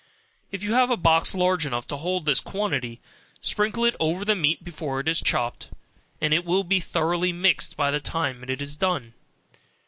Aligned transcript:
If 0.51 0.63
you 0.63 0.73
have 0.73 0.89
a 0.89 0.97
box 0.97 1.35
large 1.35 1.63
enough 1.63 1.87
to 1.89 1.97
hold 1.97 2.25
this 2.25 2.39
quantity, 2.39 2.99
sprinkle 3.39 3.85
it 3.85 3.95
over 3.99 4.25
the 4.25 4.33
meat 4.33 4.63
before 4.63 4.99
it 4.99 5.07
is 5.07 5.21
chopped, 5.21 5.69
and 6.19 6.33
it 6.33 6.43
will 6.43 6.63
be 6.63 6.79
thoroughly 6.79 7.31
mixed 7.31 7.77
by 7.77 7.91
the 7.91 7.99
time 7.99 8.43
it 8.49 8.63
is 8.63 8.75
done. 8.75 9.13